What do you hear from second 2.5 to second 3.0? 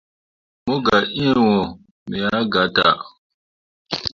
gatah.